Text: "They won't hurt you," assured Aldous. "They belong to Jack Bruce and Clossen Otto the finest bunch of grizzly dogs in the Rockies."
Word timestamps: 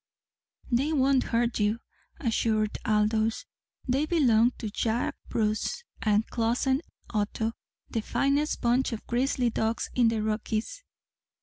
"They 0.71 0.93
won't 0.93 1.25
hurt 1.25 1.59
you," 1.59 1.77
assured 2.19 2.79
Aldous. 2.85 3.45
"They 3.87 4.07
belong 4.07 4.51
to 4.57 4.71
Jack 4.71 5.15
Bruce 5.29 5.83
and 6.01 6.27
Clossen 6.27 6.81
Otto 7.11 7.53
the 7.87 8.01
finest 8.01 8.61
bunch 8.61 8.93
of 8.93 9.05
grizzly 9.05 9.51
dogs 9.51 9.91
in 9.93 10.07
the 10.07 10.23
Rockies." 10.23 10.83